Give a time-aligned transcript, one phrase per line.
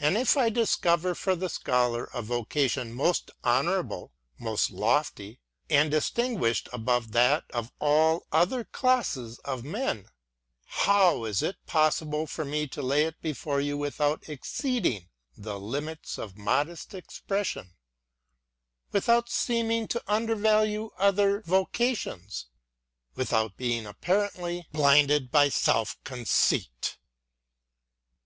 [0.00, 6.70] And if I discover for the Scholar a vocation most honourable, most lofty, and distinguished
[6.72, 10.08] above that of all other classes of men,
[10.64, 16.16] how is it possible for me to lay it before you without exceeding the limits
[16.16, 17.74] of modest expression,—
[18.92, 22.46] without seeming to undervalue other vocations,—
[23.16, 26.96] without being apparently blinded by self conceit